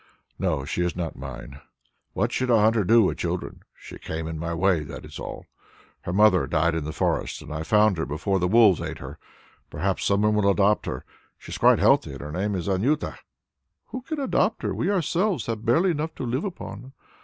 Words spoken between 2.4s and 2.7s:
a